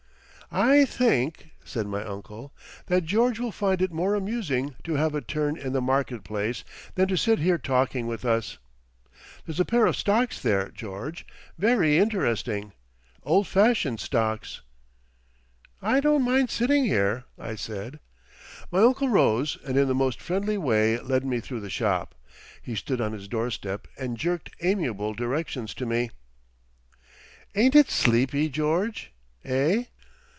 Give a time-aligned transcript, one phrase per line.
[0.53, 2.53] "I think," said my uncle,
[2.87, 6.65] "that George will find it more amusing to have a turn in the market place
[6.95, 8.57] than to sit here talking with us.
[9.45, 12.73] There's a pair of stocks there, George—very interesting.
[13.23, 14.59] Old fashioned stocks."
[15.81, 18.01] "I don't mind sitting here," I said.
[18.73, 22.13] My uncle rose and in the most friendly way led me through the shop.
[22.61, 26.11] He stood on his doorstep and jerked amiable directions to me.
[27.55, 29.13] "Ain't it sleepy, George,
[29.45, 29.85] eh?